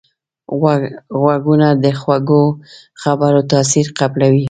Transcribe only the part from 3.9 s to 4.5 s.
قبلوي